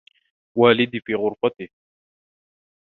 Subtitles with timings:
[0.55, 1.67] والدي في غرفته.